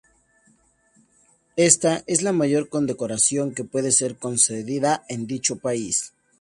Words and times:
Esta 1.57 2.03
es 2.07 2.23
la 2.23 2.31
mayor 2.31 2.69
condecoración 2.69 3.53
que 3.53 3.63
puede 3.65 3.91
ser 3.91 4.17
concedida 4.17 5.03
en 5.09 5.27
dicho 5.27 5.57
país. 5.57 6.11